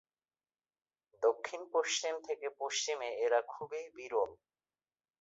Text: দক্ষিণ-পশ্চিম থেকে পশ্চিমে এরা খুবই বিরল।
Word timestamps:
দক্ষিণ-পশ্চিম 1.23 2.13
থেকে 2.27 2.47
পশ্চিমে 2.59 3.09
এরা 3.25 3.39
খুবই 3.47 3.83
বিরল। 3.95 4.31